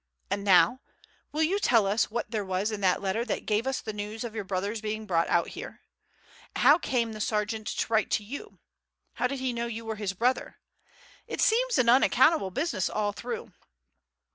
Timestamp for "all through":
12.89-13.53